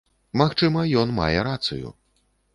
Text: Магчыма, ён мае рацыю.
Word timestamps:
Магчыма, 0.41 0.81
ён 1.03 1.13
мае 1.21 1.37
рацыю. 1.51 1.95